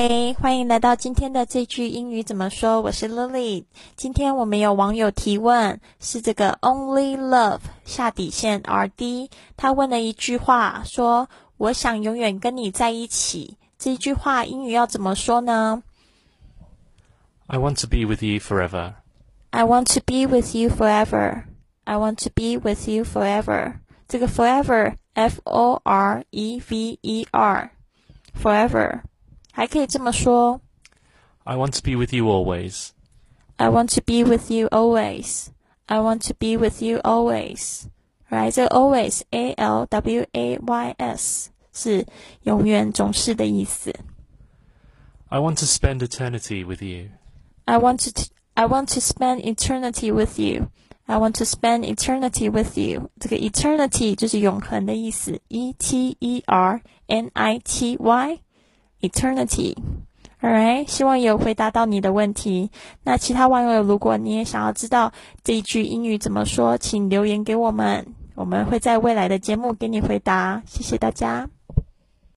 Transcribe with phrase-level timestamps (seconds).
[0.00, 2.80] 嘿，欢迎来到今天的这句英语怎么说？
[2.82, 3.64] 我是 Lily。
[3.96, 15.82] 今天我们有网友提问，是这个 Only Love 下底线 R D，他问了一句话，说：“我想永远跟你在一起。”这句话英语要怎么说呢
[17.48, 18.92] ？I want to be with you forever.
[19.50, 21.42] I want to be with you forever.
[21.82, 23.80] I want to be with you forever.
[24.06, 27.70] 这个 forever F O R E V E R
[28.40, 29.00] forever
[29.57, 30.61] 还可以这么说。
[31.43, 32.89] I want to be with you always.
[33.57, 35.47] I want to be with you always.
[35.85, 37.85] I want to be with you always.
[38.29, 42.05] Right，这个 always A L W A Y S 是
[42.43, 43.93] 永远、总是的意思。
[45.27, 47.09] I want to spend eternity with you.
[47.65, 48.25] I want to
[48.55, 50.69] I want to spend eternity with you.
[51.05, 53.09] I want to spend eternity with you。
[53.19, 58.39] 这个 eternity 就是永恒的意思，e t e r n i t y
[59.00, 59.76] eternity。
[60.40, 62.70] All right，希望有回答到你的问题。
[63.02, 70.62] 那其他网友，如果你也想要知道这一句英语怎么说，请留言给我们，我们会在未来的节目给你回答。
[70.64, 71.48] 谢谢大家。